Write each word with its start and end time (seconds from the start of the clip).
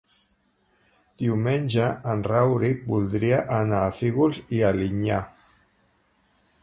Diumenge 1.19 1.89
en 2.13 2.23
Rauric 2.29 2.81
voldria 2.95 3.43
anar 3.59 3.83
a 3.85 3.93
Fígols 4.01 4.41
i 4.61 4.63
Alinyà. 4.71 5.21